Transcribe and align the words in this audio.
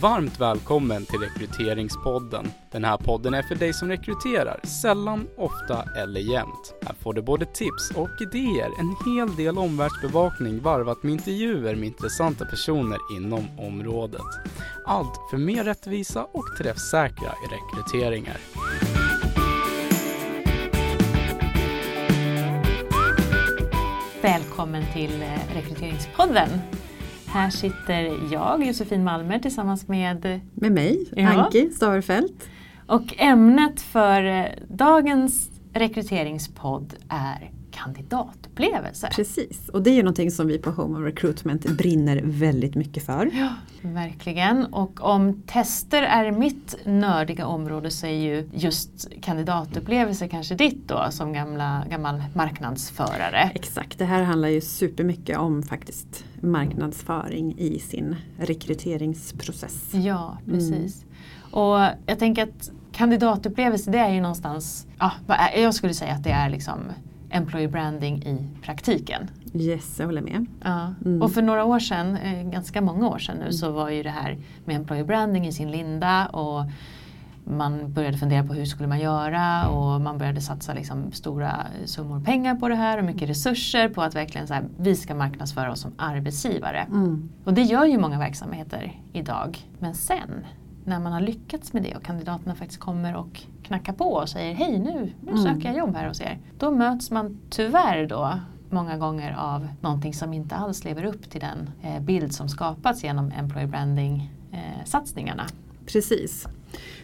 Varmt 0.00 0.40
välkommen 0.40 1.06
till 1.06 1.18
Rekryteringspodden. 1.20 2.48
Den 2.70 2.84
här 2.84 2.96
podden 2.96 3.34
är 3.34 3.42
för 3.42 3.54
dig 3.54 3.72
som 3.72 3.88
rekryterar, 3.88 4.60
sällan, 4.62 5.28
ofta 5.36 5.84
eller 5.96 6.20
jämt. 6.20 6.74
Här 6.82 6.94
får 6.94 7.14
du 7.14 7.22
både 7.22 7.44
tips 7.44 7.90
och 7.94 8.08
idéer, 8.20 8.70
en 8.78 8.96
hel 9.06 9.36
del 9.36 9.58
omvärldsbevakning 9.58 10.60
varvat 10.60 11.02
med 11.02 11.12
intervjuer 11.12 11.74
med 11.74 11.86
intressanta 11.86 12.44
personer 12.44 12.98
inom 13.16 13.44
området. 13.58 14.22
Allt 14.84 15.20
för 15.30 15.36
mer 15.36 15.64
rättvisa 15.64 16.24
och 16.24 16.56
träffsäkra 16.58 17.32
rekryteringar. 17.50 18.36
Välkommen 24.22 24.84
till 24.92 25.22
eh, 25.22 25.54
Rekryteringspodden. 25.54 26.48
Här 27.36 27.50
sitter 27.50 28.32
jag, 28.32 28.66
Josefin 28.66 29.04
Malmer, 29.04 29.38
tillsammans 29.38 29.88
med 29.88 30.40
Med 30.54 30.72
mig, 30.72 31.06
Ja. 31.16 31.28
Anki 31.28 31.70
Staverfelt. 31.70 32.48
och 32.86 33.14
ämnet 33.18 33.80
för 33.80 34.24
eh, 34.24 34.44
dagens 34.68 35.50
rekryteringspodd 35.74 36.94
är 37.08 37.50
kandidatupplevelser. 37.76 39.08
Precis, 39.08 39.68
och 39.68 39.82
det 39.82 39.90
är 39.90 39.94
ju 39.94 40.02
någonting 40.02 40.30
som 40.30 40.46
vi 40.46 40.58
på 40.58 40.70
Home 40.70 40.98
of 40.98 41.04
Recruitment 41.04 41.76
brinner 41.76 42.20
väldigt 42.24 42.74
mycket 42.74 43.06
för. 43.06 43.30
Ja, 43.34 43.48
verkligen. 43.82 44.64
Och 44.64 45.00
om 45.00 45.42
tester 45.46 46.02
är 46.02 46.30
mitt 46.30 46.76
nördiga 46.84 47.46
område 47.46 47.90
så 47.90 48.06
är 48.06 48.10
ju 48.10 48.48
just 48.52 49.08
kandidatupplevelser 49.22 50.28
kanske 50.28 50.54
ditt 50.54 50.88
då 50.88 51.06
som 51.10 51.32
gamla, 51.32 51.84
gammal 51.90 52.22
marknadsförare. 52.34 53.50
Exakt, 53.54 53.98
det 53.98 54.04
här 54.04 54.22
handlar 54.22 54.48
ju 54.48 54.60
supermycket 54.60 55.38
om 55.38 55.62
faktiskt 55.62 56.24
marknadsföring 56.40 57.58
i 57.58 57.78
sin 57.78 58.16
rekryteringsprocess. 58.38 59.94
Ja, 59.94 60.38
precis. 60.46 61.04
Och 61.50 61.78
jag 62.06 62.18
tänker 62.18 62.42
att 62.42 62.70
kandidatupplevelse 62.92 63.90
det 63.90 63.98
är 63.98 64.14
ju 64.14 64.20
någonstans, 64.20 64.86
ja, 64.98 65.12
jag 65.56 65.74
skulle 65.74 65.94
säga 65.94 66.12
att 66.12 66.24
det 66.24 66.30
är 66.30 66.50
liksom 66.50 66.78
employee 67.30 67.68
branding 67.68 68.22
i 68.22 68.48
praktiken. 68.62 69.30
Yes, 69.54 69.98
jag 69.98 70.06
håller 70.06 70.22
med. 70.22 70.46
Ja. 70.64 70.94
Mm. 71.04 71.22
Och 71.22 71.32
för 71.32 71.42
några 71.42 71.64
år 71.64 71.78
sedan, 71.78 72.16
eh, 72.16 72.50
ganska 72.50 72.80
många 72.80 73.08
år 73.08 73.18
sedan 73.18 73.36
nu, 73.36 73.52
så 73.52 73.70
var 73.70 73.90
ju 73.90 74.02
det 74.02 74.10
här 74.10 74.38
med 74.64 74.76
employee 74.76 75.04
branding 75.04 75.46
i 75.46 75.52
sin 75.52 75.70
linda 75.70 76.26
och 76.26 76.64
man 77.44 77.92
började 77.92 78.18
fundera 78.18 78.44
på 78.44 78.54
hur 78.54 78.64
skulle 78.64 78.88
man 78.88 79.00
göra 79.00 79.68
och 79.68 80.00
man 80.00 80.18
började 80.18 80.40
satsa 80.40 80.74
liksom 80.74 81.12
stora 81.12 81.66
summor 81.84 82.20
pengar 82.20 82.54
på 82.54 82.68
det 82.68 82.74
här 82.74 82.98
och 82.98 83.04
mycket 83.04 83.28
resurser 83.28 83.88
på 83.88 84.02
att 84.02 84.14
verkligen 84.14 84.46
så 84.46 84.54
här, 84.54 84.64
vi 84.78 84.96
ska 84.96 85.14
marknadsföra 85.14 85.72
oss 85.72 85.80
som 85.80 85.92
arbetsgivare. 85.96 86.78
Mm. 86.78 87.28
Och 87.44 87.54
det 87.54 87.62
gör 87.62 87.84
ju 87.84 87.98
många 87.98 88.18
verksamheter 88.18 89.00
idag. 89.12 89.58
Men 89.78 89.94
sen, 89.94 90.44
när 90.86 91.00
man 91.00 91.12
har 91.12 91.20
lyckats 91.20 91.72
med 91.72 91.82
det 91.82 91.94
och 91.96 92.02
kandidaterna 92.02 92.54
faktiskt 92.54 92.80
kommer 92.80 93.16
och 93.16 93.42
knackar 93.62 93.92
på 93.92 94.04
och 94.12 94.28
säger 94.28 94.54
hej 94.54 94.78
nu, 94.78 95.12
nu 95.20 95.30
Mm. 95.30 95.42
söker 95.42 95.68
jag 95.68 95.76
jobb 95.78 95.96
här 95.96 96.08
hos 96.08 96.20
er. 96.20 96.38
Då 96.58 96.70
möts 96.70 97.10
man 97.10 97.38
tyvärr 97.50 98.06
då 98.06 98.40
många 98.70 98.96
gånger 98.98 99.36
av 99.38 99.68
någonting 99.80 100.14
som 100.14 100.32
inte 100.32 100.54
alls 100.54 100.84
lever 100.84 101.04
upp 101.04 101.30
till 101.30 101.40
den 101.40 101.70
eh, 101.82 102.02
bild 102.02 102.34
som 102.34 102.48
skapats 102.48 103.04
genom 103.04 103.32
employer 103.38 103.66
branding 103.66 104.30
eh, 104.52 104.84
satsningarna. 104.84 105.46
Precis. 105.86 106.46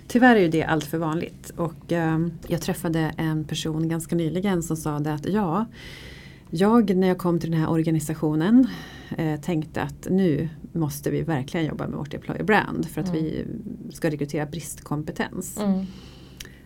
Tyvärr 0.09 0.37
är 0.37 0.41
ju 0.41 0.49
det 0.49 0.65
allt 0.65 0.85
för 0.85 0.99
vanligt 0.99 1.51
och 1.57 1.93
eh, 1.93 2.19
jag 2.49 2.61
träffade 2.61 3.13
en 3.17 3.45
person 3.45 3.89
ganska 3.89 4.17
nyligen 4.17 4.63
som 4.63 4.77
sa 4.77 4.99
det 4.99 5.15
att 5.15 5.27
ja, 5.29 5.65
jag 6.51 6.97
när 6.97 7.09
jag 7.09 7.19
kom 7.19 7.39
till 7.41 7.51
den 7.51 7.61
här 7.61 7.71
organisationen 7.71 8.67
eh, 9.19 9.41
tänkte 9.41 9.83
att 9.83 10.07
nu 10.11 10.49
måste 10.73 11.11
vi 11.11 11.23
verkligen 11.23 11.67
jobba 11.67 11.87
med 11.89 11.99
vårt 11.99 12.15
employer 12.15 12.43
brand 12.45 12.87
för 12.89 13.01
att 13.01 13.09
Mm. 13.09 13.23
vi 13.23 13.47
ska 13.92 14.11
rekrytera 14.11 14.47
bristkompetens. 14.47 15.59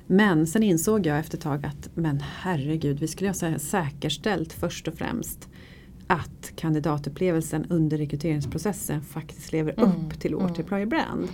Men 0.06 0.46
sen 0.46 0.62
insåg 0.62 1.06
jag 1.06 1.18
efter 1.18 1.36
ett 1.36 1.42
tag 1.42 1.66
att 1.66 1.88
men 1.94 2.20
herregud, 2.40 2.98
vi 3.00 3.08
skulle 3.08 3.30
ha 3.30 3.58
säkerställt 3.58 4.52
först 4.52 4.88
och 4.88 4.94
främst 4.94 5.48
att 6.06 6.52
kandidatupplevelsen 6.56 7.64
under 7.68 7.98
rekryteringsprocessen 7.98 9.02
faktiskt 9.02 9.52
lever 9.52 9.74
Mm, 9.78 9.90
upp 9.90 10.20
till 10.20 10.34
vårt 10.34 10.42
mm. 10.48 10.60
employer 10.60 10.86
brand. 10.86 11.28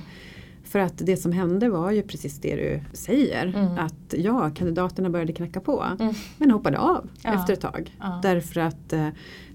För 0.65 0.79
att 0.79 0.99
det 0.99 1.17
som 1.17 1.33
hände 1.33 1.69
var 1.69 1.91
ju 1.91 2.03
precis 2.03 2.39
det 2.41 2.57
du 2.57 2.81
säger. 2.97 3.47
Mm. 3.47 3.79
Att 3.79 4.15
ja, 4.17 4.51
kandidaterna 4.51 5.11
började 5.11 5.33
knacka 5.33 5.61
på. 5.61 5.85
Mm. 6.01 6.15
Men 6.39 6.51
hoppade 6.51 6.79
av 6.79 7.09
Ja. 7.23 7.35
efter 7.35 7.53
ett 7.53 7.61
tag. 7.61 7.97
Ja. 8.01 8.21
Därför 8.23 8.61
att 8.61 8.93
eh, 8.93 9.09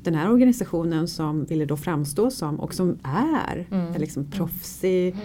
den 0.03 0.15
här 0.15 0.31
organisationen 0.31 1.07
som 1.07 1.45
ville 1.45 1.65
då 1.65 1.77
framstå 1.77 2.31
som 2.31 2.59
och 2.59 2.73
som 2.73 2.97
är, 3.03 3.67
Mm. 3.71 3.93
är 3.95 3.99
liksom 3.99 4.31
proffsig, 4.31 5.15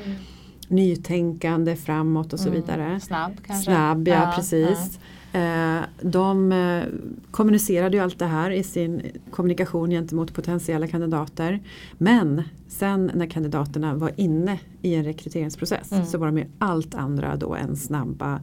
nytänkande, 0.68 1.76
framåt 1.76 2.32
och 2.32 2.40
så 2.40 2.48
Mm. 2.48 2.60
vidare. 2.60 3.00
Snabb 3.00 3.32
kanske? 3.46 3.64
Snabb, 3.70 4.08
ja, 4.08 4.32
precis. 4.36 4.98
Eh, 5.32 5.80
de 6.02 6.52
eh, 6.52 6.82
kommunicerade 7.30 7.96
ju 7.96 8.02
allt 8.02 8.18
det 8.18 8.26
här 8.26 8.50
i 8.50 8.62
sin 8.62 9.02
kommunikation 9.30 9.90
gentemot 9.90 10.34
potentiella 10.34 10.86
kandidater. 10.86 11.60
Men 11.98 12.42
sen 12.68 13.10
när 13.14 13.26
kandidaterna 13.26 13.94
var 13.94 14.12
inne 14.16 14.58
i 14.82 14.94
en 14.94 15.04
rekryteringsprocess 15.04 15.92
Mm. 15.92 16.06
så 16.06 16.18
var 16.18 16.26
de 16.26 16.38
ju 16.38 16.44
allt 16.58 16.94
andra 16.94 17.36
då 17.36 17.54
än 17.54 17.76
snabba 17.76 18.40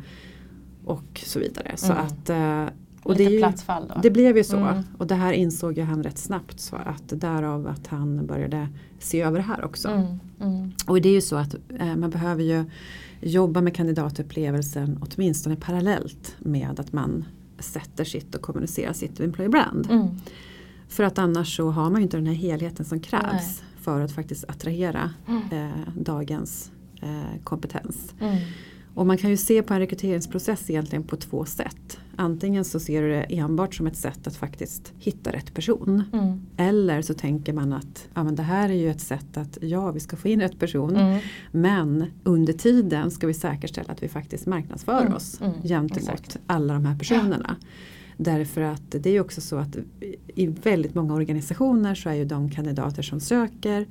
och 0.85 1.22
så 1.25 1.39
vidare. 1.39 1.72
Så 1.77 1.91
Mm. 1.94 2.05
att, 2.05 2.29
eh, 2.29 2.66
och 3.09 3.16
Lite 3.16 3.24
det, 3.24 3.30
är 3.30 3.34
ju, 3.34 3.40
platsfall 3.40 3.88
då? 3.96 4.00
det 4.02 4.12
blev 4.12 4.38
ju 4.38 4.44
så. 4.44 4.58
Mm. 4.58 4.84
Och 4.97 5.08
det 5.08 5.16
här 5.16 5.34
insåg 5.34 5.78
ju 5.78 5.84
han 5.84 6.03
rätt 6.03 6.18
snabbt. 6.18 6.59
Så 6.59 6.75
att 6.75 7.03
därav 7.08 7.68
att 7.68 7.88
han 7.88 8.25
började 8.25 8.68
se 9.00 9.22
över 9.22 9.38
det 9.38 9.44
här 9.44 9.66
också. 9.66 9.88
Mm. 9.88 10.20
Mm. 10.42 10.72
Och 10.88 11.02
det 11.02 11.09
är 11.09 11.14
ju 11.14 11.22
så 11.22 11.36
att 11.36 11.56
eh, 11.80 11.96
man 11.96 12.09
behöver 12.09 12.44
ju 12.44 12.66
jobba 13.22 13.62
med 13.62 13.75
kandidatupplevelsen 13.75 15.00
åtminstone 15.02 15.56
parallellt 15.56 16.36
med 16.40 16.80
att 16.80 16.94
man 16.94 17.25
sätter 17.59 18.03
sitt 18.03 18.36
och 18.36 18.42
kommunicerar 18.42 18.94
sitt 18.94 19.19
employer 19.19 19.50
brand. 19.50 19.88
Mm. 19.92 20.08
För 20.88 21.03
att 21.03 21.18
annars 21.19 21.56
så 21.58 21.69
har 21.72 21.90
man 21.90 22.02
ju 22.02 22.03
inte 22.03 22.18
den 22.18 22.25
här 22.28 22.34
helheten 22.34 22.86
som 22.86 23.00
krävs 23.00 23.24
Nej. 23.34 23.56
för 23.81 24.02
att 24.02 24.12
faktiskt 24.12 24.44
attrahera 24.48 25.09
Mm. 25.28 25.44
eh, 25.52 25.94
dagens 25.96 26.72
eh, 27.02 27.42
kompetens. 27.44 28.14
Och 28.94 29.07
man 29.07 29.17
kan 29.17 29.29
ju 29.29 29.38
se 29.38 29.63
på 29.63 29.73
en 29.73 29.79
rekryteringsprocess 29.79 30.69
egentligen 30.69 31.03
på 31.03 31.16
två 31.16 31.45
sätt. 31.45 31.97
Antingen 32.16 32.66
så 32.66 32.79
ser 32.79 33.01
du 33.01 33.09
det 33.09 33.22
enbart 33.22 33.75
som 33.75 33.88
ett 33.88 33.97
sätt 33.97 34.27
att 34.27 34.35
faktiskt 34.35 34.94
hitta 34.97 35.31
rätt 35.31 35.53
person. 35.53 36.03
Mm. 36.13 36.41
Eller 36.57 37.01
så 37.01 37.13
tänker 37.13 37.53
man 37.53 37.73
att 37.73 38.07
ja, 38.13 38.23
men 38.23 38.35
det 38.35 38.44
här 38.44 38.69
är 38.69 38.73
ju 38.73 38.89
ett 38.89 39.01
sätt 39.01 39.38
att 39.38 39.57
ja, 39.61 39.91
vi 39.91 40.00
ska 40.00 40.17
få 40.17 40.27
in 40.27 40.41
rätt 40.41 40.59
person. 40.59 40.95
Mm. 40.95 41.19
Men 41.51 42.05
under 42.23 42.53
tiden 42.53 43.11
ska 43.11 43.27
vi 43.27 43.33
säkerställa 43.33 43.94
att 43.94 44.03
vi 44.03 44.07
faktiskt 44.07 44.45
marknadsför 44.45 45.01
Mm, 45.01 45.13
oss 45.13 45.41
mm, 45.41 45.53
gentemot 45.63 46.09
exakt. 46.09 46.38
alla 46.45 46.73
de 46.73 46.85
här 46.85 46.97
personerna. 46.97 47.56
Därför 48.17 48.61
att 48.61 48.91
det 48.91 49.06
är 49.06 49.13
ju 49.13 49.19
också 49.19 49.41
så 49.41 49.57
att 49.57 49.77
i 50.35 50.47
väldigt 50.47 50.95
många 50.95 51.13
organisationer 51.13 51.95
så 51.95 52.09
är 52.09 52.13
ju 52.13 52.25
de 52.25 52.50
kandidater 52.50 53.01
som 53.01 53.19
söker 53.19 53.88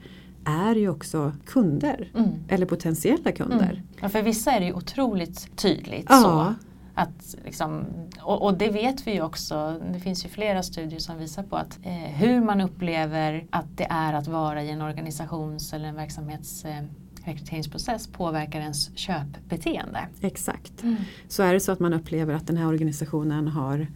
är 0.48 0.74
ju 0.74 0.88
också 0.88 1.32
kunder. 1.46 2.10
Mm. 2.14 2.28
Eller 2.48 2.66
potentiella 2.66 3.32
kunder. 3.32 3.70
Mm. 3.70 3.82
Ja, 4.00 4.08
för 4.08 4.22
vissa 4.22 4.52
är 4.52 4.60
det 4.60 4.66
ju 4.66 4.72
otroligt 4.72 5.56
tydligt 5.56 6.06
Ja. 6.08 6.22
så. 6.22 6.54
Att 6.94 7.36
liksom, 7.44 7.84
och, 8.20 8.42
och 8.42 8.58
det 8.58 8.70
vet 8.70 9.06
vi 9.06 9.12
ju 9.14 9.22
också, 9.22 9.80
det 9.92 10.00
finns 10.00 10.24
ju 10.24 10.28
flera 10.28 10.62
studier 10.62 10.98
som 11.00 11.18
visar 11.18 11.42
på 11.42 11.56
att 11.56 11.78
eh, 11.82 11.92
hur 11.92 12.40
man 12.40 12.60
upplever 12.60 13.46
att 13.50 13.76
det 13.76 13.86
är 13.90 14.12
att 14.12 14.28
vara 14.28 14.62
i 14.62 14.70
en 14.70 14.82
organisations 14.82 15.72
eller 15.72 15.88
en 15.88 15.94
verksamhets 15.94 16.64
eh, 16.64 16.82
rekryteringsprocess 17.24 18.06
påverkar 18.06 18.60
ens 18.60 18.96
köpbeteende. 18.98 20.00
Exakt. 20.20 20.84
Så 21.28 21.42
är 21.42 21.52
det 21.52 21.60
så 21.60 21.72
att 21.72 21.80
man 21.80 21.92
upplever 21.92 22.34
att 22.34 22.46
den 22.46 22.56
här 22.56 22.66
organisationen 22.66 23.48
har 23.48 23.86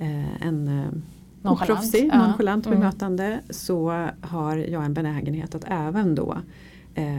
eh, 0.00 0.42
en 0.46 0.68
eh, 0.68 0.88
Nonchalant, 1.46 1.70
oproffsig, 1.70 2.10
ja. 2.12 2.26
nonchalant 2.26 2.66
Mm. 2.66 2.78
bemötande 2.78 3.40
så 3.50 4.08
har 4.20 4.56
jag 4.56 4.84
en 4.84 4.94
benägenhet 4.94 5.54
att 5.54 5.64
även 5.66 6.14
då 6.14 6.36
eh, 6.94 7.16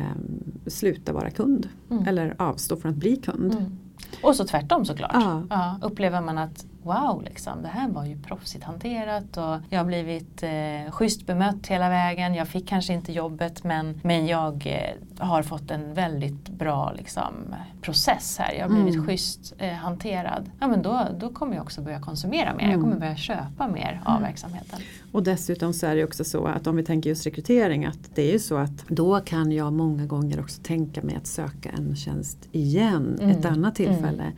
sluta 0.68 1.14
vara 1.14 1.30
kund. 1.30 1.70
Mm. 1.92 2.08
Eller 2.08 2.36
avstå 2.38 2.76
från 2.78 2.92
att 2.92 2.98
bli 2.98 3.16
kund. 3.16 3.54
Mm. 3.54 3.78
Och 4.24 4.36
så 4.36 4.46
tvärtom 4.46 4.86
såklart. 4.86 5.12
Ja, 5.50 5.80
upplever 5.82 6.22
man 6.22 6.38
att 6.38 6.66
wow, 6.88 7.24
liksom, 7.24 7.62
det 7.62 7.68
här 7.68 7.90
var 7.90 8.06
ju 8.06 8.18
proffsigt 8.22 8.64
hanterat 8.64 9.38
och 9.38 9.56
jag 9.70 9.80
har 9.80 9.86
blivit 9.86 10.44
eh, 10.44 10.92
schysst 10.92 11.26
bemött 11.28 11.68
hela 11.68 11.90
vägen. 11.90 12.34
Jag 12.36 12.48
fick 12.48 12.68
kanske 12.68 12.94
inte 12.94 13.12
jobbet 13.14 13.64
men, 13.64 14.00
men 14.04 14.28
jag 14.28 14.68
eh, 14.68 15.26
har 15.28 15.44
fått 15.44 15.72
en 15.72 15.94
väldigt 15.94 16.50
bra 16.50 16.94
liksom, 16.98 17.34
process 17.82 18.38
här. 18.40 18.54
Jag 18.54 18.64
har 18.70 18.70
blivit 18.76 18.94
Mm. 18.96 19.08
schysst 19.08 19.54
eh, 19.58 19.74
hanterad. 19.74 20.50
Ja, 20.60 20.68
men 20.68 20.82
då, 20.82 21.08
då 21.20 21.30
kommer 21.30 21.56
jag 21.56 21.64
också 21.64 21.82
börja 21.82 22.00
konsumera 22.02 22.54
mer. 22.54 22.64
Jag 22.64 22.74
Mm. 22.74 22.82
kommer 22.84 23.00
börja 23.00 23.16
köpa 23.16 23.68
mer 23.68 24.02
av 24.06 24.22
verksamheten. 24.22 24.80
Och 25.12 25.24
dessutom 25.24 25.74
så 25.74 25.88
är 25.88 25.96
det 25.96 26.04
också 26.04 26.24
så 26.24 26.46
att 26.46 26.68
om 26.68 26.76
vi 26.76 26.84
tänker 26.84 27.10
just 27.10 27.26
rekrytering 27.26 27.86
att 27.86 28.16
det 28.16 28.22
är 28.30 28.32
ju 28.34 28.40
så 28.40 28.58
att 28.58 28.88
då 28.88 29.20
kan 29.20 29.52
jag 29.52 29.74
många 29.74 30.06
gånger 30.06 30.40
också 30.40 30.62
tänka 30.64 31.02
mig 31.02 31.16
att 31.16 31.28
söka 31.28 31.70
en 31.70 31.96
tjänst 31.96 32.48
igen 32.52 33.18
Mm. 33.22 33.30
ett 33.40 33.46
annat 33.46 33.76
tillfälle. 33.76 34.32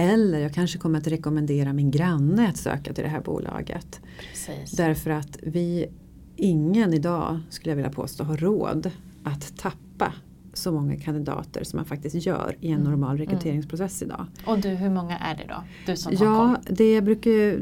Eller 0.00 0.38
jag 0.38 0.54
kanske 0.54 0.78
kommer 0.78 0.98
att 0.98 1.06
rekommendera 1.06 1.72
min 1.72 1.90
granne 1.90 2.48
att 2.48 2.56
söka 2.56 2.92
till 2.92 3.04
det 3.04 3.10
här 3.10 3.20
bolaget. 3.20 4.00
Precis. 4.30 4.70
Därför 4.76 5.10
att 5.10 5.38
vi, 5.42 5.86
ingen 6.36 6.94
idag 6.94 7.40
skulle 7.50 7.70
jag 7.70 7.76
vilja 7.76 7.90
påstå 7.92 8.24
har 8.24 8.36
råd 8.36 8.90
att 9.24 9.56
tappa 9.56 10.12
så 10.52 10.72
många 10.72 10.96
kandidater 10.96 11.64
som 11.64 11.76
man 11.76 11.84
faktiskt 11.86 12.26
gör 12.26 12.56
i 12.60 12.68
en 12.70 12.80
Mm. 12.80 12.90
normal 12.90 13.18
rekryteringsprocess 13.18 14.02
idag. 14.02 14.26
Och 14.46 14.58
du, 14.58 14.68
hur 14.68 14.90
många 14.90 15.18
är 15.18 15.34
det 15.36 15.44
då? 15.48 15.64
Du 15.86 15.96
som 15.96 16.16
har 16.16 16.26
Ja, 16.26 16.56
koll. 16.64 16.76
det 16.76 17.00
brukar 17.02 17.60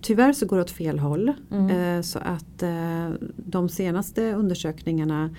tyvärr 0.00 0.32
så 0.32 0.46
går 0.46 0.56
det 0.56 0.62
åt 0.62 0.70
fel 0.70 0.98
håll. 0.98 1.32
Mm. 1.50 1.70
Eh, 1.96 2.02
så 2.02 2.18
att 2.18 2.62
eh, 2.62 3.10
de 3.36 3.68
senaste 3.68 4.32
undersökningarna 4.34 5.30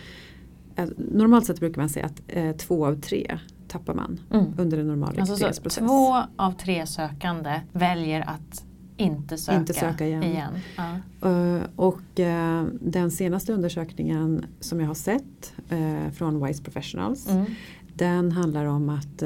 eh, 0.75 0.89
Normalt 0.97 1.45
sett 1.45 1.59
brukar 1.59 1.81
man 1.81 1.89
säga 1.89 2.05
att 2.05 2.57
två 2.59 2.85
av 2.85 3.01
tre 3.01 3.39
tappar 3.69 3.93
man 3.93 4.19
Mm. 4.31 4.45
under 4.57 4.77
en 4.77 4.87
normal 4.87 5.09
Alltså 5.09 5.25
så, 5.25 5.31
rekryteringsprocess. 5.45 5.87
två 5.87 6.17
av 6.35 6.51
tre 6.51 6.87
sökande 6.87 7.61
väljer 7.71 8.21
att 8.21 8.63
inte 8.97 9.37
söka, 9.37 9.57
Inte 9.59 9.73
söka 9.73 10.07
igen. 10.07 10.53
Ja. 10.77 11.29
Eh, 11.29 11.61
och 11.75 12.19
eh, 12.19 12.65
den 12.81 13.11
senaste 13.11 13.53
undersökningen 13.53 14.45
som 14.59 14.79
jag 14.79 14.87
har 14.87 14.93
sett 14.93 15.53
eh, 15.69 16.11
från 16.11 16.45
Wise 16.45 16.63
Professionals 16.63 17.29
Mm. 17.29 17.45
den 17.93 18.31
handlar 18.31 18.65
om 18.65 18.89
att 18.89 19.17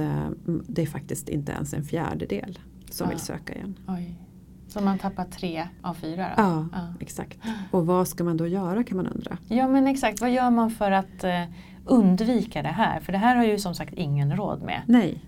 det 0.68 0.81
är 0.81 0.86
faktiskt 0.86 1.30
inte 1.30 1.51
ens 1.51 1.74
en 1.74 1.84
fjärdedel 1.84 2.60
som 2.92 3.06
Ja. 3.06 3.10
vill 3.10 3.19
söka 3.19 3.56
igen. 3.56 3.75
Oj. 3.88 4.16
Så 4.68 4.81
man 4.81 4.98
tappar 5.00 5.25
tre 5.25 5.68
av 5.81 5.94
fyra? 5.94 6.28
Ja, 6.38 6.68
Ja. 6.74 6.94
exakt. 7.00 7.38
Och 7.72 7.86
vad 7.86 8.07
ska 8.07 8.24
man 8.24 8.38
då 8.38 8.48
göra 8.48 8.84
kan 8.84 8.98
man 8.98 9.07
undra. 9.07 9.38
Ja 9.48 9.68
men 9.68 9.88
exakt, 9.88 10.22
vad 10.22 10.31
gör 10.31 10.50
man 10.51 10.72
för 10.72 10.92
att 10.92 11.24
undvika 11.85 12.62
det 12.62 12.68
här? 12.68 13.00
För 13.00 13.12
det 13.12 13.18
här 13.18 13.35
har 13.35 13.45
ju 13.45 13.57
som 13.59 13.75
sagt 13.75 13.94
ingen 13.94 14.35
råd 14.35 14.62
med. 14.62 14.81
Nej. 14.88 15.19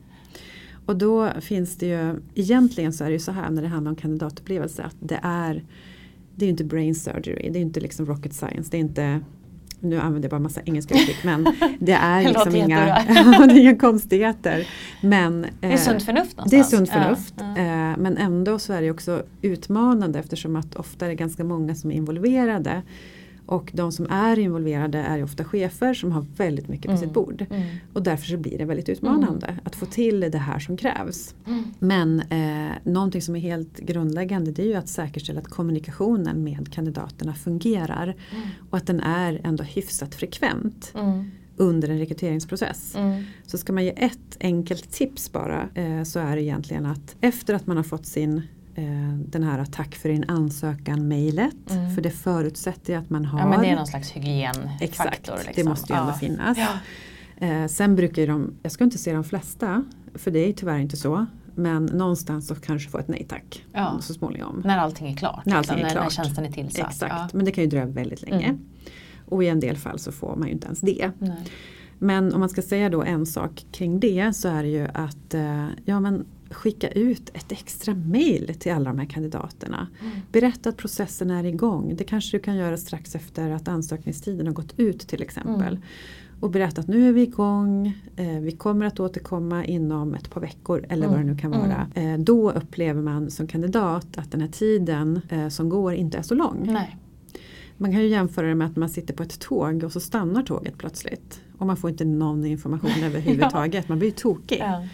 Och 0.85 0.95
då 0.97 1.31
finns 1.41 1.75
det 1.77 1.85
ju, 1.85 2.21
egentligen 2.35 2.93
så 2.93 3.03
är 3.03 3.07
det 3.07 3.13
ju 3.13 3.19
så 3.19 3.31
här 3.31 3.49
när 3.49 3.61
det 3.61 3.67
handlar 3.67 3.89
om 3.91 3.95
kandidatupplevelse 3.95 4.83
att 4.83 4.95
det 4.99 5.19
är 5.23 5.63
det 6.35 6.45
är 6.45 6.47
ju 6.47 6.51
inte 6.51 6.63
brain 6.63 6.95
surgery, 6.95 7.49
det 7.49 7.59
är 7.59 7.61
inte 7.61 7.79
liksom 7.79 8.05
rocket 8.05 8.33
science, 8.33 8.71
det 8.71 8.77
är 8.77 8.79
inte 8.79 9.19
nu 9.79 9.99
använder 9.99 10.25
jag 10.25 10.31
bara 10.31 10.39
massa 10.39 10.61
engelska 10.65 10.95
uttryck 11.01 11.23
men 11.23 11.47
det 11.79 11.91
är 11.93 12.23
liksom 12.23 12.55
inga, 12.55 12.85
det 13.47 13.53
är 13.53 13.59
inga 13.59 13.75
konstigheter. 13.75 14.67
Men, 15.01 15.45
Det 15.61 15.67
är 15.67 15.71
eh, 15.71 15.77
sunt 15.77 16.03
förnuft 16.03 16.37
någonstans. 16.37 16.51
det 16.51 16.57
är 16.57 16.63
sunt 16.77 16.89
Ja, 16.93 17.03
förnuft. 17.03 17.33
ja. 17.37 17.43
Eh, 17.57 17.97
men 17.97 18.17
ändå 18.17 18.59
så 18.59 18.73
är 18.73 18.81
det 18.81 18.91
också 18.91 19.23
utmanande 19.41 20.19
eftersom 20.19 20.55
att 20.55 20.75
ofta 20.75 21.05
är 21.05 21.09
det 21.09 21.15
ganska 21.15 21.43
många 21.43 21.75
som 21.75 21.91
är 21.91 21.95
involverade. 21.95 22.81
Och 23.45 23.71
de 23.73 23.91
som 23.91 24.05
är 24.09 24.39
involverade 24.39 24.97
är 24.97 25.17
ju 25.17 25.23
ofta 25.23 25.43
chefer 25.43 25.93
som 25.93 26.11
har 26.11 26.25
väldigt 26.37 26.67
mycket 26.67 26.85
på 26.85 26.91
Mm. 26.91 27.01
sitt 27.01 27.13
bord. 27.13 27.45
Mm. 27.49 27.63
Och 27.93 28.03
därför 28.03 28.25
så 28.27 28.37
blir 28.37 28.57
det 28.57 28.65
väldigt 28.65 28.89
utmanande 28.89 29.59
att 29.63 29.75
få 29.75 29.85
till 29.85 30.19
det 30.19 30.37
här 30.37 30.59
som 30.59 30.77
krävs. 30.77 31.35
Mm. 31.47 31.63
Men 31.79 32.19
eh, 32.19 32.71
någonting 32.83 33.21
som 33.21 33.35
är 33.35 33.39
helt 33.39 33.79
grundläggande 33.79 34.51
det 34.51 34.61
är 34.63 34.67
ju 34.67 34.73
att 34.75 34.89
säkerställa 34.89 35.39
att 35.39 35.47
kommunikationen 35.47 36.43
med 36.43 36.71
kandidaterna 36.73 37.33
fungerar. 37.33 38.03
Mm. 38.03 38.47
Och 38.69 38.77
att 38.77 38.87
den 38.87 38.99
är 38.99 39.41
ändå 39.43 39.63
hyfsat 39.63 40.15
frekvent 40.15 40.91
Mm. 40.95 41.31
under 41.57 41.89
en 41.89 41.97
rekryteringsprocess. 41.99 42.95
Mm. 42.95 43.23
Så 43.45 43.57
ska 43.57 43.73
man 43.73 43.83
ge 43.85 43.93
ett 44.03 44.37
enkelt 44.39 44.91
tips 44.91 45.31
bara 45.31 45.69
eh, 45.73 46.03
så 46.03 46.19
är 46.19 46.35
det 46.35 46.41
egentligen 46.43 46.85
att 46.85 47.15
efter 47.21 47.53
att 47.53 47.67
man 47.67 47.77
har 47.77 47.83
fått 47.83 48.05
sin 48.05 48.41
den 49.25 49.43
här 49.43 49.65
tack 49.65 49.95
för 49.95 50.09
din 50.09 50.23
ansökan 50.27 51.07
mejlet. 51.07 51.71
Mm. 51.71 51.95
För 51.95 52.01
det 52.01 52.09
förutsätter 52.09 52.93
ju 52.93 52.99
att 52.99 53.09
man 53.09 53.25
har 53.25 53.39
Ja 53.39 53.47
men 53.49 53.61
det 53.61 53.67
är 53.67 53.75
någon 53.75 53.87
slags 53.87 54.11
hygienfaktor. 54.11 54.77
Exakt, 54.81 55.27
liksom. 55.27 55.53
det 55.55 55.63
måste 55.63 55.93
ju 55.93 55.99
ändå 55.99 56.11
ja. 56.11 56.17
finnas. 56.17 56.57
Ja. 56.57 57.47
Eh, 57.47 57.67
sen 57.67 57.95
brukar 57.95 58.21
ju 58.21 58.27
de, 58.27 58.53
jag 58.63 58.71
ska 58.71 58.83
inte 58.83 58.97
säga 58.97 59.15
de 59.15 59.23
flesta, 59.23 59.83
för 60.13 60.31
det 60.31 60.39
är 60.39 60.53
tyvärr 60.53 60.79
inte 60.79 60.97
så. 60.97 61.25
Men 61.55 61.85
någonstans 61.85 62.47
så 62.47 62.55
kanske 62.55 62.89
få 62.89 62.97
ett 62.97 63.07
nej 63.07 63.25
tack 63.29 63.65
Ja. 63.73 63.97
så 64.01 64.13
småningom. 64.13 64.61
När 64.65 64.77
allting 64.77 65.11
är 65.11 65.15
klart. 65.15 65.45
När 65.45 65.55
allting 65.55 65.75
liksom, 65.75 65.89
är 65.89 65.93
när, 65.93 66.01
när 66.01 66.09
klart. 66.09 66.25
tjänsten 66.25 66.45
är 66.45 66.51
tillsatt. 66.51 66.91
Exakt, 66.91 67.33
men 67.33 67.45
det 67.45 67.51
kan 67.51 67.63
ju 67.63 67.69
dröja 67.69 67.85
väldigt 67.85 68.21
länge. 68.21 68.45
Mm. 68.45 68.65
Och 69.25 69.43
i 69.43 69.47
en 69.47 69.59
del 69.59 69.77
fall 69.77 69.99
så 69.99 70.11
får 70.11 70.35
man 70.35 70.47
ju 70.47 70.53
inte 70.53 70.65
ens 70.65 70.81
det. 70.81 71.11
Nej. 71.19 71.37
Men 71.99 72.33
om 72.33 72.39
man 72.39 72.49
ska 72.49 72.61
säga 72.61 72.89
då 72.89 73.03
en 73.03 73.25
sak 73.25 73.65
kring 73.71 73.99
det 73.99 74.35
så 74.35 74.47
är 74.47 74.63
det 74.63 74.69
ju 74.69 74.87
att 74.93 75.33
eh, 75.33 75.67
ja, 75.85 75.99
men 75.99 76.25
skicka 76.55 76.89
ut 76.89 77.29
ett 77.33 77.51
extra 77.51 77.93
mail 77.93 78.55
till 78.59 78.71
alla 78.71 78.89
de 78.89 78.99
här 78.99 79.05
kandidaterna. 79.05 79.87
Mm. 80.01 80.11
Berätta 80.31 80.69
att 80.69 80.77
processen 80.77 81.29
är 81.31 81.43
igång. 81.43 81.95
Det 81.95 82.03
kanske 82.03 82.37
du 82.37 82.41
kan 82.43 82.55
göra 82.55 82.77
strax 82.77 83.15
efter 83.15 83.51
att 83.51 83.67
ansökningstiden 83.67 84.47
har 84.47 84.53
gått 84.53 84.79
ut 84.79 84.99
till 84.99 85.21
exempel. 85.21 85.67
Mm. 85.67 85.81
Och 86.39 86.49
berätta 86.51 86.81
att 86.81 86.87
nu 86.87 87.07
är 87.09 87.13
vi 87.13 87.21
igång, 87.21 87.87
eh, 88.15 88.39
vi 88.39 88.51
kommer 88.51 88.85
att 88.85 88.99
återkomma 88.99 89.65
inom 89.65 90.13
ett 90.15 90.29
par 90.29 90.41
veckor 90.41 90.85
eller 90.89 91.07
vad 91.07 91.17
det 91.17 91.23
nu 91.23 91.37
kan 91.37 91.53
Mm. 91.53 91.69
vara. 91.69 91.87
Eh, 91.95 92.19
då 92.19 92.51
upplever 92.51 93.01
man 93.01 93.31
som 93.31 93.47
kandidat 93.47 94.17
att 94.17 94.31
den 94.31 94.41
här 94.41 94.47
tiden 94.47 95.21
eh, 95.29 95.47
som 95.47 95.69
går 95.69 95.93
inte 95.93 96.17
är 96.17 96.21
så 96.21 96.35
lång. 96.35 96.69
Nej. 96.73 96.97
Man 97.77 97.91
kan 97.91 98.01
ju 98.01 98.07
jämföra 98.07 98.47
det 98.47 98.55
med 98.55 98.67
att 98.67 98.75
man 98.75 98.89
sitter 98.89 99.13
på 99.13 99.23
ett 99.23 99.39
tåg 99.39 99.83
och 99.83 99.91
så 99.91 99.99
stannar 99.99 100.43
tåget 100.43 100.77
plötsligt. 100.77 101.41
Och 101.57 101.67
man 101.67 101.77
får 101.77 101.89
inte 101.89 102.05
någon 102.05 102.45
information 102.45 102.91
överhuvudtaget. 103.03 103.89
Man 103.89 103.99
blir 103.99 104.09
ju 104.09 104.15
tokig. 104.15 104.59
Ja. 104.59 104.87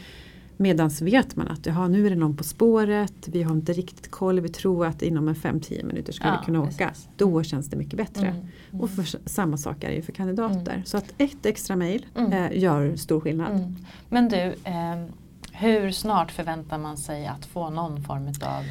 Medans 0.61 1.01
vet 1.01 1.35
man 1.35 1.47
att 1.47 1.65
jaha, 1.65 1.87
nu 1.87 2.05
är 2.05 2.09
det 2.09 2.15
någon 2.15 2.37
på 2.37 2.43
spåret, 2.43 3.13
vi 3.27 3.43
har 3.43 3.51
inte 3.55 3.73
riktigt 3.73 4.11
koll, 4.11 4.39
vi 4.39 4.49
tror 4.49 4.85
att 4.85 5.01
inom 5.01 5.27
en 5.27 5.35
5-10 5.35 5.85
minuter 5.85 6.13
ska 6.13 6.27
Ja, 6.27 6.37
vi 6.39 6.45
kunna 6.45 6.61
åka. 6.61 6.87
precis. 6.87 7.09
Då 7.17 7.43
känns 7.43 7.69
det 7.69 7.75
mycket 7.77 7.97
bättre. 7.97 8.27
Mm. 8.27 8.41
Mm. 8.71 8.81
Och 8.81 8.89
för, 8.89 9.29
samma 9.29 9.57
sak 9.57 9.83
är 9.83 9.89
det 9.89 9.95
ju 9.95 10.01
för 10.01 10.11
kandidater. 10.11 10.71
Mm. 10.73 10.85
Så 10.85 10.97
att 10.97 11.13
ett 11.17 11.45
extra 11.45 11.75
mail 11.75 12.05
Mm. 12.15 12.33
eh, 12.33 12.57
gör 12.59 12.95
stor 12.95 13.19
skillnad. 13.21 13.51
Mm. 13.55 13.75
Men 14.09 14.29
du, 14.29 14.37
eh, 14.63 15.05
hur 15.51 15.91
snart 15.91 16.31
förväntar 16.31 16.77
man 16.77 16.97
sig 16.97 17.27
att 17.27 17.45
få 17.45 17.69
någon 17.69 18.03
form 18.03 18.27
av 18.27 18.63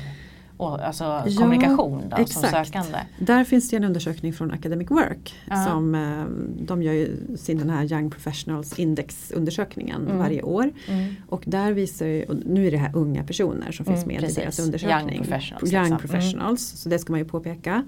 alltså, 0.68 1.04
Ja, 1.04 1.24
kommunikation 1.38 2.02
då, 2.10 2.16
som 2.16 2.22
exakt. 2.44 2.50
sökande? 2.68 2.98
Där 3.18 3.44
finns 3.44 3.70
det 3.70 3.76
en 3.76 3.84
undersökning 3.84 4.32
från 4.32 4.50
Academic 4.50 4.90
Work. 4.90 5.34
Ja. 5.50 5.64
Som, 5.64 5.94
eh, 5.94 6.24
de 6.66 6.82
gör 6.82 6.92
ju 6.92 7.36
sin 7.36 7.58
den 7.58 7.70
här 7.70 7.92
Young 7.92 8.10
Professionals 8.10 8.78
Index 8.78 9.30
undersökningen 9.36 10.02
Mm. 10.02 10.18
varje 10.18 10.42
år. 10.42 10.72
Mm. 10.88 11.14
Och 11.28 11.42
där 11.46 11.72
visar 11.72 12.06
ju, 12.06 12.24
och 12.24 12.36
nu 12.46 12.66
är 12.66 12.70
det 12.70 12.76
här 12.76 12.96
unga 12.96 13.24
personer 13.24 13.72
som 13.72 13.86
finns 13.86 14.02
Mm, 14.04 14.08
med 14.14 14.20
precis. 14.20 14.38
i 14.38 14.40
deras 14.40 14.58
undersökning. 14.58 15.14
Young 15.16 15.24
professionals, 15.26 15.72
Young 15.72 15.82
liksom. 15.82 15.98
professionals, 15.98 16.62
så 16.68 16.88
det 16.88 16.98
ska 16.98 17.12
man 17.12 17.20
ju 17.20 17.26
påpeka. 17.26 17.84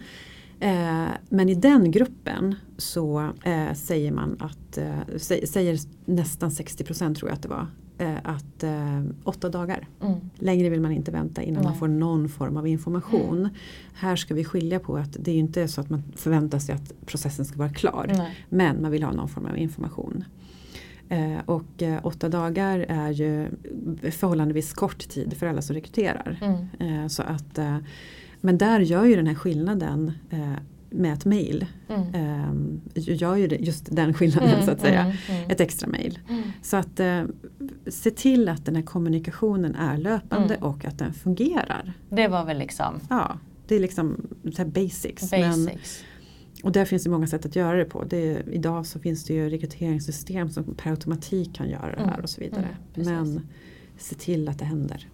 Eh, 0.60 1.04
men 1.28 1.48
i 1.48 1.54
den 1.54 1.90
gruppen 1.90 2.54
så 2.76 3.30
eh, 3.44 3.72
säger 3.74 4.12
man 4.12 4.36
att, 4.40 4.78
eh, 4.78 4.84
sä- 5.16 5.46
säger 5.46 5.78
nästan 6.04 6.50
60% 6.50 7.14
tror 7.14 7.30
jag 7.30 7.36
att 7.36 7.42
det 7.42 7.48
var, 7.48 7.66
att 8.22 8.62
eh, 8.62 9.02
åtta 9.24 9.48
dagar. 9.48 9.88
Mm. 10.00 10.20
Längre 10.34 10.68
vill 10.68 10.80
man 10.80 10.92
inte 10.92 11.10
vänta 11.10 11.42
innan 11.42 11.62
man 11.62 11.72
Nej. 11.72 11.78
får 11.78 11.88
någon 11.88 12.28
form 12.28 12.56
av 12.56 12.66
information. 12.66 13.48
Här 13.94 14.16
ska 14.16 14.34
vi 14.34 14.44
skilja 14.44 14.80
på 14.80 14.96
att 14.96 15.16
det 15.20 15.30
är 15.30 15.34
ju 15.34 15.40
inte 15.40 15.68
så 15.68 15.80
att 15.80 15.90
man 15.90 16.02
förväntar 16.16 16.58
sig 16.58 16.74
att 16.74 16.92
processen 17.06 17.44
ska 17.44 17.58
vara 17.58 17.72
klar. 17.72 18.12
Nej. 18.16 18.36
Men 18.48 18.82
man 18.82 18.90
vill 18.90 19.02
ha 19.02 19.12
någon 19.12 19.28
form 19.28 19.46
av 19.46 19.58
information. 19.58 20.24
Eh, 21.08 21.38
och 21.46 21.82
eh, 21.82 22.00
åtta 22.02 22.28
dagar 22.28 22.86
är 22.88 23.10
ju 23.10 23.48
förhållandevis 24.10 24.72
kort 24.72 25.08
tid 25.08 25.34
för 25.36 25.46
alla 25.46 25.62
som 25.62 25.74
rekryterar. 25.74 26.38
Mm. 26.42 27.02
Eh, 27.02 27.08
så 27.08 27.22
att, 27.22 27.58
eh, 27.58 27.76
men 28.40 28.58
där 28.58 28.80
gör 28.80 29.04
ju 29.04 29.16
den 29.16 29.26
här 29.26 29.34
skillnaden 29.34 30.12
eh, 30.30 30.52
med 30.94 31.12
ett 31.12 31.24
mail. 31.24 31.66
Mm. 31.88 32.14
Eh, 32.14 32.52
gör 32.94 33.36
ju 33.36 33.46
just 33.46 33.96
den 33.96 34.14
skillnaden 34.14 34.50
Mm, 34.50 34.64
så 34.64 34.70
att 34.70 34.80
säga. 34.80 35.00
mm, 35.02 35.16
mm. 35.28 35.50
Ett 35.50 35.60
extra 35.60 35.88
mail. 35.88 36.18
Mm. 36.28 36.42
Så 36.62 36.76
att 36.76 37.00
eh, 37.00 37.22
se 37.86 38.10
till 38.10 38.48
att 38.48 38.64
den 38.66 38.76
här 38.76 38.82
kommunikationen 38.82 39.74
är 39.74 39.96
löpande 39.98 40.54
Mm. 40.54 40.68
och 40.68 40.84
att 40.84 40.98
den 40.98 41.12
fungerar. 41.12 41.92
Det 42.10 42.28
var 42.28 42.44
väl 42.44 42.58
liksom 42.58 43.00
Ja, 43.10 43.38
det 43.66 43.74
är 43.74 43.80
liksom 43.80 44.26
så 44.52 44.56
här 44.62 44.64
basics. 44.68 45.30
Men, 45.30 45.64
basics. 45.66 46.04
och 46.62 46.72
där 46.72 46.84
finns 46.84 47.04
det 47.04 47.10
många 47.10 47.26
sätt 47.26 47.46
att 47.46 47.56
göra 47.56 47.78
det 47.78 47.84
på. 47.84 48.04
Det, 48.04 48.42
idag 48.52 48.86
så 48.86 48.98
finns 49.00 49.24
det 49.24 49.34
ju 49.34 49.48
rekryteringssystem 49.50 50.50
som 50.50 50.74
per 50.74 50.90
automatik 50.90 51.54
kan 51.54 51.68
göra 51.70 51.96
det 51.96 52.02
här 52.04 52.20
och 52.20 52.30
så 52.30 52.40
vidare. 52.40 52.68
Men 52.94 53.40
se 53.98 54.14
till 54.14 54.48
att 54.48 54.58
det 54.58 54.64
händer. 54.64 55.08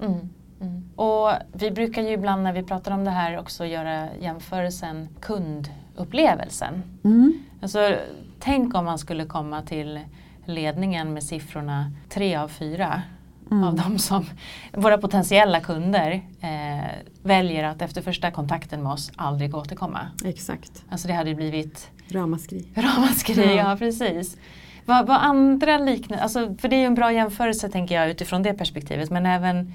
Mm. 0.60 0.88
Och 0.96 1.30
vi 1.52 1.70
brukar 1.70 2.02
ju 2.02 2.08
ibland 2.08 2.42
när 2.42 2.52
vi 2.52 2.62
pratar 2.62 2.92
om 2.92 3.04
det 3.04 3.10
här 3.10 3.38
också 3.38 3.66
göra 3.66 4.08
jämförelsen 4.20 5.08
kundupplevelsen. 5.20 6.82
Mm. 7.04 7.32
Alltså, 7.62 7.94
tänk 8.38 8.74
om 8.74 8.84
man 8.84 8.98
skulle 8.98 9.24
komma 9.24 9.62
till 9.62 10.00
ledningen 10.46 11.12
med 11.14 11.22
siffrorna 11.22 11.92
tre 12.08 12.36
av 12.36 12.48
fyra 12.48 13.02
Mm. 13.50 13.64
av 13.64 13.74
de 13.74 13.98
som 13.98 14.24
våra 14.72 14.98
potentiella 14.98 15.60
kunder 15.60 16.12
eh, 16.40 16.84
väljer 17.22 17.64
att 17.64 17.82
efter 17.82 18.02
första 18.02 18.30
kontakten 18.30 18.82
med 18.82 18.92
oss 18.92 19.12
aldrig 19.16 19.54
återkomma. 19.54 19.98
Exakt, 20.24 20.84
Alltså 20.90 21.08
det 21.08 21.14
hade 21.14 21.34
blivit 21.34 21.90
ramaskri. 22.08 22.68
ramaskri, 22.74 23.56
Ja. 23.56 23.70
ja 23.70 23.76
precis. 23.76 24.36
Vad, 24.84 25.06
vad 25.06 25.16
andra 25.16 25.78
liknande, 25.78 26.22
alltså, 26.22 26.54
för 26.58 26.68
det 26.68 26.76
är 26.76 26.80
ju 26.80 26.86
en 26.86 26.94
bra 26.94 27.12
jämförelse 27.12 27.68
tänker 27.68 27.94
jag 27.94 28.10
utifrån 28.10 28.42
det 28.42 28.54
perspektivet 28.54 29.10
men 29.10 29.26
även 29.26 29.74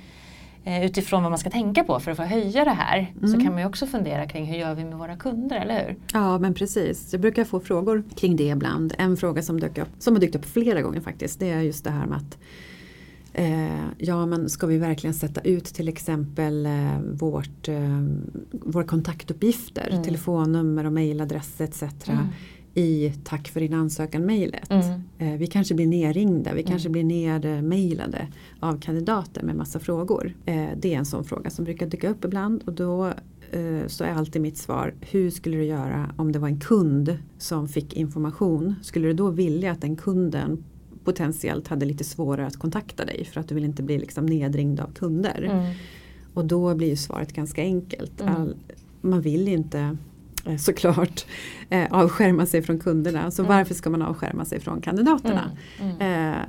eh, 0.64 0.86
utifrån 0.86 1.24
vad 1.24 1.32
man 1.32 1.40
ska 1.40 1.50
tänka 1.50 1.84
på 1.84 2.00
för 2.00 2.12
att 2.12 2.18
få 2.18 2.24
höja 2.24 2.66
det 2.66 2.72
här 2.72 3.14
så 3.22 3.28
Mm. 3.28 3.42
kan 3.44 3.52
man 3.54 3.62
ju 3.62 3.68
också 3.68 3.86
fundera 3.88 4.28
kring 4.28 4.46
hur 4.46 4.58
gör 4.58 4.76
vi 4.76 4.84
med 4.86 4.98
våra 4.98 5.18
kunder, 5.18 5.60
eller 5.60 5.86
hur? 5.86 5.96
Ja 6.14 6.40
men 6.40 6.54
precis, 6.54 7.10
jag 7.12 7.22
brukar 7.22 7.44
få 7.44 7.60
frågor 7.60 8.04
kring 8.16 8.36
det 8.36 8.44
ibland. 8.48 8.94
En 8.98 9.18
fråga 9.18 9.42
som, 9.42 9.60
dök 9.60 9.78
upp, 9.78 9.88
som 10.00 10.14
har 10.16 10.22
dykt 10.22 10.36
upp 10.36 10.46
flera 10.46 10.82
gånger 10.82 11.02
faktiskt 11.02 11.40
det 11.40 11.50
är 11.50 11.62
just 11.62 11.84
det 11.84 11.92
här 11.92 12.06
med 12.06 12.18
att 12.18 12.38
eh, 13.34 13.86
Ja 13.98 14.26
men 14.26 14.50
ska 14.50 14.68
vi 14.68 14.78
verkligen 14.78 15.14
sätta 15.14 15.42
ut 15.42 15.66
till 15.66 15.88
exempel 15.88 16.66
eh, 16.66 17.00
vårt, 17.14 17.68
eh, 17.68 18.04
våra 18.52 18.84
kontaktuppgifter, 18.84 19.88
Mm. 19.92 20.04
telefonnummer 20.04 20.86
och 20.86 20.94
mejladress 20.94 21.62
etc. 21.62 21.84
Mm. 22.08 22.28
I 22.76 23.14
tack 23.24 23.48
för 23.48 23.60
din 23.60 23.74
ansökan-mejlet. 23.74 24.72
Mm. 24.72 25.02
Eh, 25.18 25.40
Vi 25.40 25.48
kanske 25.48 25.74
blir 25.76 25.88
nerringda, 25.88 26.54
vi 26.54 26.62
Mm. 26.62 26.72
kanske 26.72 26.90
blir 26.90 27.04
nermailade 27.04 28.28
av 28.60 28.80
kandidater 28.82 29.44
med 29.44 29.56
massa 29.56 29.80
frågor. 29.80 30.34
Eh, 30.46 30.66
Det 30.78 30.94
är 30.94 30.98
en 30.98 31.06
sån 31.06 31.24
fråga 31.24 31.50
som 31.50 31.66
brukar 31.66 31.88
dyka 31.88 32.10
upp 32.10 32.26
ibland 32.26 32.62
och 32.66 32.74
då 32.74 33.06
eh, 33.52 33.88
så 33.88 34.04
är 34.04 34.12
alltid 34.14 34.42
mitt 34.42 34.58
svar, 34.58 34.94
hur 35.02 35.30
skulle 35.30 35.58
du 35.58 35.64
göra 35.64 36.14
om 36.18 36.32
det 36.32 36.40
var 36.40 36.48
en 36.48 36.60
kund 36.60 37.18
som 37.38 37.68
fick 37.68 37.94
information? 37.94 38.76
Skulle 38.84 39.08
du 39.08 39.14
då 39.14 39.30
vilja 39.30 39.72
att 39.72 39.82
den 39.82 39.96
kunden 39.96 40.64
potentiellt 41.04 41.68
hade 41.68 41.86
lite 41.86 42.04
svårare 42.04 42.48
att 42.48 42.58
kontakta 42.58 43.06
dig 43.06 43.26
för 43.26 43.40
att 43.40 43.48
du 43.48 43.56
vill 43.56 43.64
inte 43.64 43.84
bli 43.84 43.98
liksom 44.00 44.26
nedringd 44.26 44.80
av 44.80 44.94
kunder? 44.94 45.50
Mm. 45.52 45.74
Och 46.34 46.46
då 46.46 46.76
blir 46.76 46.88
ju 46.88 46.96
svaret 46.96 47.34
ganska 47.34 47.62
enkelt. 47.62 48.22
Mm. 48.22 48.36
All, 48.36 48.56
man 49.02 49.22
vill 49.22 49.48
inte 49.48 49.98
såklart 50.60 51.26
eh, 51.70 51.88
avskärma 51.92 52.46
sig 52.46 52.62
från 52.62 52.80
kunderna. 52.80 53.32
Så 53.32 53.42
Mm. 53.42 53.58
varför 53.58 53.74
ska 53.74 53.90
man 53.90 54.02
avskärma 54.02 54.46
sig 54.46 54.60
från 54.60 54.82
kandidaterna? 54.82 55.52
Mm. 55.82 55.96
Mm. 56.00 56.34
Eh, 56.34 56.40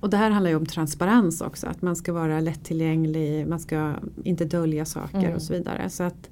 och 0.00 0.10
det 0.10 0.16
här 0.16 0.30
handlar 0.30 0.50
ju 0.50 0.56
om 0.56 0.66
transparens 0.66 1.40
också. 1.40 1.66
Att 1.66 1.82
man 1.82 1.96
ska 1.96 2.12
vara 2.12 2.40
lättillgänglig, 2.40 3.46
man 3.48 3.60
ska 3.60 3.94
inte 4.24 4.44
dölja 4.44 4.84
saker 4.84 5.18
Mm. 5.18 5.34
och 5.34 5.42
så 5.42 5.52
vidare. 5.52 5.90
Så 5.90 6.02
att 6.02 6.30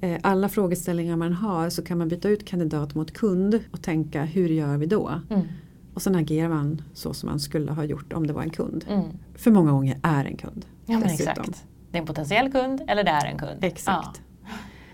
eh, 0.00 0.18
alla 0.22 0.48
frågeställningar 0.48 1.16
man 1.16 1.32
har 1.32 1.70
så 1.70 1.82
kan 1.84 1.98
man 1.98 2.08
byta 2.08 2.28
ut 2.28 2.44
kandidat 2.44 2.94
mot 2.94 3.12
kund 3.12 3.60
och 3.70 3.82
tänka 3.82 4.24
hur 4.24 4.48
gör 4.48 4.76
vi 4.76 4.86
då? 4.86 5.10
Mm. 5.30 5.46
Och 5.94 6.02
sen 6.02 6.14
agerar 6.14 6.48
man 6.48 6.82
så 6.94 7.14
som 7.14 7.28
man 7.28 7.40
skulle 7.40 7.72
ha 7.72 7.84
gjort 7.84 8.12
om 8.12 8.26
det 8.26 8.32
var 8.32 8.42
en 8.42 8.50
kund. 8.50 8.84
Mm. 8.88 9.04
För 9.34 9.50
många 9.50 9.70
gånger 9.72 9.98
är 10.02 10.24
en 10.24 10.36
kund. 10.36 10.66
Ja 10.86 10.98
men 10.98 11.02
dessutom. 11.08 11.30
exakt. 11.32 11.64
Det 11.90 11.96
är 11.98 12.00
en 12.00 12.06
potentiell 12.06 12.52
kund 12.52 12.80
eller 12.88 13.04
det 13.04 13.10
är 13.10 13.26
en 13.26 13.38
kund. 13.38 13.64
Exakt. 13.64 14.08
Ja, 14.14 14.22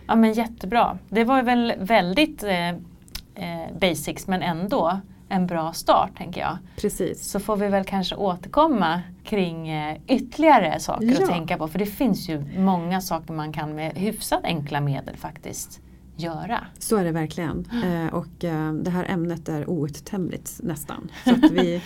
ja 0.07 0.17
men 0.17 0.33
jättebra. 0.33 0.99
Det 1.09 1.25
var 1.25 1.43
väl 1.43 1.73
väldigt 1.79 2.43
eh, 2.43 2.69
eh, 2.69 3.79
basics 3.81 4.27
men 4.27 4.43
ändå 4.43 5.01
en 5.29 5.47
bra 5.47 5.73
start 5.73 6.11
tänker 6.19 6.41
jag. 6.41 6.59
Precis. 6.81 7.31
Så 7.31 7.41
får 7.41 7.57
vi 7.57 7.69
väl 7.69 7.85
kanske 7.85 8.15
återkomma 8.17 9.01
kring 9.25 9.69
eh, 9.69 9.97
ytterligare 10.09 10.81
saker 10.81 11.07
Ja. 11.07 11.23
att 11.23 11.29
tänka 11.31 11.57
på. 11.59 11.69
För 11.69 11.79
det 11.79 11.87
finns 11.87 12.29
ju 12.29 12.45
många 12.59 13.01
saker 13.01 13.33
man 13.33 13.53
kan 13.53 13.75
med 13.75 13.93
hyfsat 13.99 14.45
enkla 14.45 14.81
medel 14.81 15.17
faktiskt 15.17 15.81
göra. 16.17 16.61
Så 16.79 16.97
är 16.97 17.05
det 17.05 17.13
verkligen. 17.13 17.69
Eh, 17.85 18.15
och 18.15 18.45
eh, 18.45 18.73
det 18.73 18.91
här 18.91 19.05
ämnet 19.09 19.49
är 19.49 19.71
outtömligt 19.71 20.61
nästan. 20.63 21.11
Så 21.25 21.31
att 21.31 21.51
vi, 21.51 21.83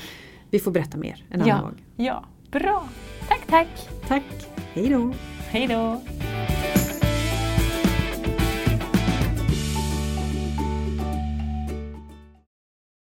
vi 0.51 0.59
får 0.59 0.71
berätta 0.71 0.99
mer 0.99 1.25
en 1.31 1.43
annan 1.43 1.49
Ja. 1.57 1.63
gång. 1.63 1.75
Ja, 1.97 2.25
bra. 2.51 2.85
Tack, 3.29 3.47
tack. 3.47 3.89
Tack, 4.09 4.25
hej 4.75 4.89
då! 4.89 5.13
Hej 5.51 5.67
då. 5.67 6.01